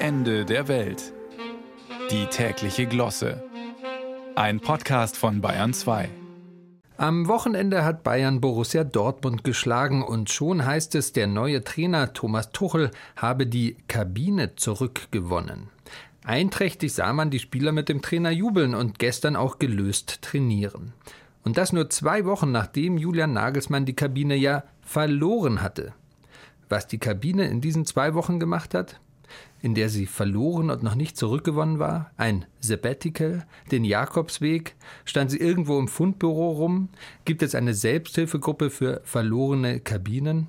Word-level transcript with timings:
Ende 0.00 0.44
der 0.44 0.68
Welt. 0.68 1.12
Die 2.12 2.26
tägliche 2.26 2.86
Glosse. 2.86 3.42
Ein 4.36 4.60
Podcast 4.60 5.16
von 5.16 5.40
Bayern 5.40 5.74
2. 5.74 6.08
Am 6.96 7.26
Wochenende 7.26 7.84
hat 7.84 8.04
Bayern 8.04 8.40
Borussia 8.40 8.84
Dortmund 8.84 9.42
geschlagen 9.42 10.04
und 10.04 10.30
schon 10.30 10.64
heißt 10.64 10.94
es, 10.94 11.12
der 11.12 11.26
neue 11.26 11.64
Trainer 11.64 12.12
Thomas 12.12 12.52
Tuchel 12.52 12.92
habe 13.16 13.48
die 13.48 13.76
Kabine 13.88 14.54
zurückgewonnen. 14.54 15.68
Einträchtig 16.22 16.94
sah 16.94 17.12
man 17.12 17.30
die 17.30 17.40
Spieler 17.40 17.72
mit 17.72 17.88
dem 17.88 18.00
Trainer 18.00 18.30
jubeln 18.30 18.76
und 18.76 19.00
gestern 19.00 19.34
auch 19.34 19.58
gelöst 19.58 20.22
trainieren. 20.22 20.92
Und 21.42 21.58
das 21.58 21.72
nur 21.72 21.90
zwei 21.90 22.24
Wochen 22.24 22.52
nachdem 22.52 22.98
Julian 22.98 23.32
Nagelsmann 23.32 23.84
die 23.84 23.96
Kabine 23.96 24.36
ja 24.36 24.62
verloren 24.80 25.60
hatte. 25.60 25.92
Was 26.68 26.86
die 26.86 26.98
Kabine 26.98 27.48
in 27.48 27.60
diesen 27.60 27.84
zwei 27.84 28.14
Wochen 28.14 28.38
gemacht 28.38 28.74
hat? 28.74 29.00
In 29.60 29.74
der 29.74 29.88
sie 29.88 30.06
verloren 30.06 30.70
und 30.70 30.82
noch 30.82 30.94
nicht 30.94 31.16
zurückgewonnen 31.16 31.78
war? 31.78 32.12
Ein 32.16 32.44
Sabbatical? 32.60 33.44
Den 33.72 33.84
Jakobsweg? 33.84 34.76
Stand 35.04 35.32
sie 35.32 35.38
irgendwo 35.38 35.78
im 35.78 35.88
Fundbüro 35.88 36.50
rum? 36.52 36.90
Gibt 37.24 37.42
es 37.42 37.54
eine 37.54 37.74
Selbsthilfegruppe 37.74 38.70
für 38.70 39.00
verlorene 39.04 39.80
Kabinen? 39.80 40.46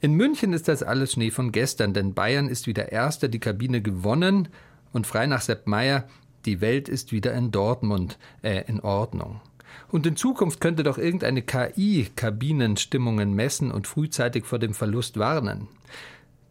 In 0.00 0.12
München 0.12 0.52
ist 0.52 0.68
das 0.68 0.82
alles 0.82 1.12
Schnee 1.12 1.30
von 1.30 1.50
gestern, 1.50 1.94
denn 1.94 2.12
Bayern 2.12 2.48
ist 2.48 2.66
wieder 2.66 2.92
Erster, 2.92 3.28
die 3.28 3.40
Kabine 3.40 3.80
gewonnen 3.80 4.48
und 4.92 5.06
frei 5.06 5.26
nach 5.26 5.40
Sepp 5.40 5.66
Meier, 5.66 6.06
die 6.44 6.60
Welt 6.60 6.90
ist 6.90 7.10
wieder 7.10 7.32
in 7.32 7.50
Dortmund, 7.50 8.18
äh, 8.42 8.64
in 8.66 8.80
Ordnung. 8.80 9.40
Und 9.90 10.06
in 10.06 10.16
Zukunft 10.16 10.60
könnte 10.60 10.82
doch 10.82 10.98
irgendeine 10.98 11.40
KI 11.40 12.08
Kabinenstimmungen 12.16 13.32
messen 13.32 13.70
und 13.70 13.86
frühzeitig 13.86 14.44
vor 14.44 14.58
dem 14.58 14.74
Verlust 14.74 15.18
warnen. 15.18 15.68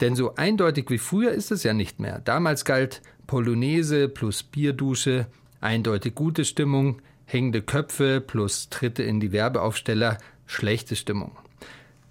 Denn 0.03 0.17
so 0.17 0.35
eindeutig 0.35 0.89
wie 0.89 0.97
früher 0.97 1.31
ist 1.31 1.49
es 1.49 1.63
ja 1.63 1.73
nicht 1.73 2.01
mehr. 2.01 2.19
Damals 2.19 2.65
galt 2.65 3.01
Polonaise 3.25 4.09
plus 4.09 4.43
Bierdusche, 4.43 5.27
eindeutig 5.61 6.13
gute 6.13 6.43
Stimmung, 6.43 7.01
hängende 7.25 7.61
Köpfe 7.61 8.19
plus 8.19 8.67
Tritte 8.67 9.01
in 9.01 9.21
die 9.21 9.31
Werbeaufsteller, 9.31 10.17
schlechte 10.45 10.97
Stimmung. 10.97 11.31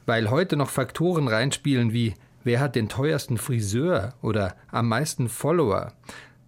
Weil 0.07 0.31
heute 0.31 0.57
noch 0.57 0.71
Faktoren 0.71 1.29
reinspielen 1.29 1.93
wie 1.93 2.15
wer 2.45 2.61
hat 2.61 2.77
den 2.77 2.89
teuersten 2.89 3.37
Friseur 3.37 4.15
oder 4.23 4.57
am 4.71 4.89
meisten 4.89 5.29
Follower, 5.29 5.93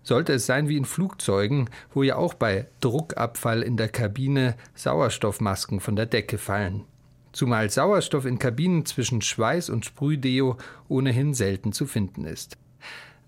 sollte 0.02 0.32
es 0.32 0.46
sein 0.46 0.70
wie 0.70 0.78
in 0.78 0.86
Flugzeugen, 0.86 1.68
wo 1.92 2.02
ja 2.02 2.16
auch 2.16 2.32
bei 2.32 2.68
Druckabfall 2.80 3.60
in 3.60 3.76
der 3.76 3.90
Kabine 3.90 4.56
Sauerstoffmasken 4.76 5.80
von 5.80 5.94
der 5.94 6.06
Decke 6.06 6.38
fallen. 6.38 6.84
Zumal 7.34 7.68
Sauerstoff 7.68 8.26
in 8.26 8.38
Kabinen 8.38 8.86
zwischen 8.86 9.20
Schweiß 9.20 9.68
und 9.68 9.84
Sprühdeo 9.84 10.56
ohnehin 10.86 11.34
selten 11.34 11.72
zu 11.72 11.84
finden 11.84 12.26
ist. 12.26 12.56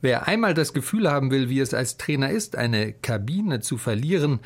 Wer 0.00 0.28
einmal 0.28 0.54
das 0.54 0.72
Gefühl 0.72 1.10
haben 1.10 1.32
will, 1.32 1.48
wie 1.48 1.58
es 1.58 1.74
als 1.74 1.96
Trainer 1.96 2.30
ist, 2.30 2.54
eine 2.54 2.92
Kabine 2.92 3.58
zu 3.58 3.78
verlieren, 3.78 4.38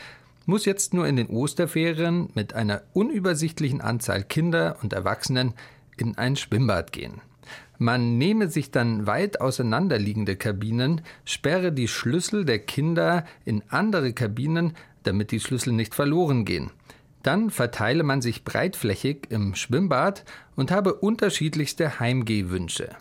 muss 0.47 0.65
jetzt 0.65 0.95
nur 0.95 1.07
in 1.07 1.17
den 1.17 1.29
Osterferien 1.29 2.31
mit 2.35 2.55
einer 2.55 2.81
unübersichtlichen 2.95 3.83
Anzahl 3.83 4.25
Kinder 4.25 4.79
und 4.83 4.95
Erwachsenen 4.95 5.53
in 5.99 6.17
ein 6.17 6.37
Schwimmbad 6.37 6.93
gehen. 6.93 7.21
Man 7.77 8.17
nehme 8.17 8.49
sich 8.49 8.71
dann 8.71 9.07
weit 9.07 9.43
auseinanderliegende 9.43 10.37
Kabinen, 10.37 11.03
sperre 11.27 11.71
die 11.71 11.89
Schlüssel 11.89 12.47
der 12.47 12.61
Kinder 12.61 13.27
in 13.45 13.63
andere 13.69 14.15
Kabinen, 14.15 14.73
damit 15.03 15.33
die 15.33 15.41
Schlüssel 15.41 15.75
nicht 15.75 15.95
verloren 15.95 16.47
gehen. 16.47 16.71
Dann 17.23 17.51
verteile 17.51 18.03
man 18.03 18.23
sich 18.23 18.45
breitflächig 18.45 19.27
im 19.31 19.55
Schwimmbad 19.55 20.25
und 20.57 20.71
habe 20.71 20.95
unterschiedlichste 20.95 22.01
Heimgehwünsche. 22.01 22.97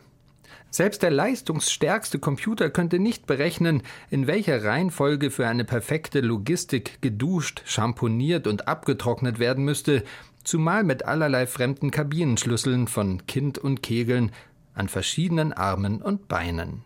Selbst 0.72 1.02
der 1.02 1.10
leistungsstärkste 1.10 2.20
Computer 2.20 2.70
könnte 2.70 3.00
nicht 3.00 3.26
berechnen, 3.26 3.82
in 4.12 4.28
welcher 4.28 4.64
Reihenfolge 4.64 5.32
für 5.32 5.48
eine 5.48 5.66
perfekte 5.66 6.22
Logistik 6.22 7.02
geduscht, 7.02 7.64
schamponiert 7.66 8.46
und 8.46 8.68
abgetrocknet 8.68 9.40
werden 9.40 9.66
müsste, 9.66 10.04
zumal 10.44 10.84
mit 10.84 11.06
allerlei 11.06 11.48
fremden 11.48 11.90
Kabinenschlüsseln 11.90 12.88
von 12.88 13.26
Kind 13.26 13.58
und 13.58 13.82
Kegeln 13.82 14.32
an 14.76 14.90
verschiedenen 14.90 15.54
Armen 15.54 16.02
und 16.04 16.28
Beinen. 16.28 16.84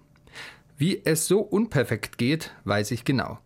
Wie 0.77 1.01
es 1.03 1.27
so 1.27 1.39
unperfekt 1.41 2.17
geht, 2.17 2.51
weiß 2.63 2.91
ich 2.91 3.03
genau. 3.03 3.39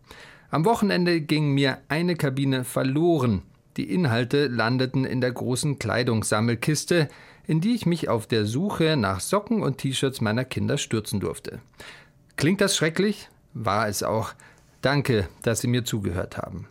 Am 0.50 0.64
Wochenende 0.64 1.20
ging 1.20 1.52
mir 1.52 1.78
eine 1.88 2.14
Kabine 2.14 2.64
verloren. 2.64 3.42
Die 3.78 3.94
Inhalte 3.94 4.48
landeten 4.48 5.04
in 5.04 5.20
der 5.20 5.30
großen 5.30 5.78
Kleidungssammelkiste, 5.78 7.08
in 7.46 7.60
die 7.60 7.76
ich 7.76 7.86
mich 7.86 8.08
auf 8.08 8.26
der 8.26 8.44
Suche 8.44 8.96
nach 8.96 9.20
Socken 9.20 9.62
und 9.62 9.78
T-Shirts 9.78 10.20
meiner 10.20 10.44
Kinder 10.44 10.78
stürzen 10.78 11.20
durfte. 11.20 11.60
Klingt 12.36 12.60
das 12.60 12.76
schrecklich? 12.76 13.28
War 13.54 13.86
es 13.86 14.02
auch. 14.02 14.34
Danke, 14.82 15.28
dass 15.42 15.60
Sie 15.60 15.68
mir 15.68 15.84
zugehört 15.84 16.36
haben. 16.36 16.66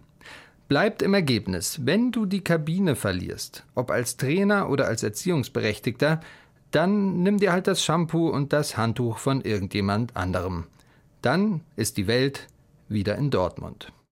Bleibt 0.67 1.01
im 1.01 1.13
Ergebnis, 1.13 1.79
wenn 1.85 2.11
du 2.11 2.25
die 2.25 2.43
Kabine 2.43 2.97
verlierst, 2.97 3.63
ob 3.73 3.89
als 3.89 4.17
Trainer 4.17 4.69
oder 4.69 4.87
als 4.87 5.01
Erziehungsberechtigter, 5.01 6.19
dann 6.71 7.23
nimm 7.23 7.37
dir 7.37 7.53
halt 7.53 7.67
das 7.67 7.85
Shampoo 7.85 8.27
und 8.27 8.51
das 8.51 8.75
Handtuch 8.75 9.17
von 9.17 9.39
irgendjemand 9.39 10.17
anderem. 10.17 10.65
Dann 11.21 11.61
ist 11.77 11.95
die 11.95 12.07
Welt 12.07 12.47
wieder 12.89 13.15
in 13.15 13.29
Dortmund. 13.29 13.93